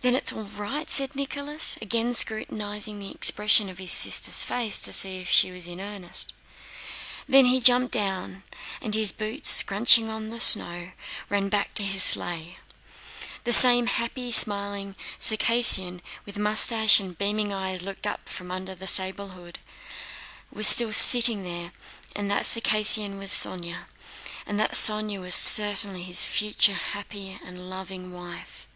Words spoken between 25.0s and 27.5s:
was certainly his future happy